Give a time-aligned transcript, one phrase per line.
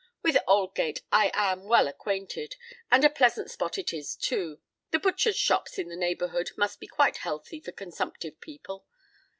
[0.23, 2.55] With Aldgate I am well acquainted;
[2.89, 4.57] and a pleasant spot it is, too.
[4.89, 8.87] The butchers' shops in the neighbourhood must be quite healthy for consumptive people.